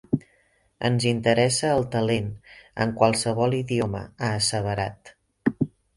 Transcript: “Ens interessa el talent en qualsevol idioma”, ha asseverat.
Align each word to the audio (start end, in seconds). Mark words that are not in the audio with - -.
“Ens 0.87 1.03
interessa 1.09 1.69
el 1.73 1.85
talent 1.95 2.31
en 2.85 2.95
qualsevol 3.03 3.55
idioma”, 3.61 4.03
ha 4.21 4.31
asseverat. 4.39 5.13